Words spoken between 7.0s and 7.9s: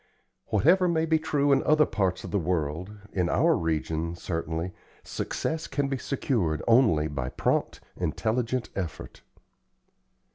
by prompt,